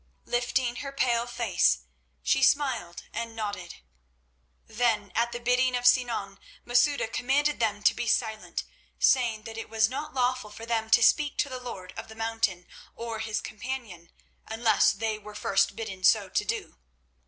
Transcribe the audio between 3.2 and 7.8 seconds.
nodded. Then, at the bidding of Sinan, Masouda commanded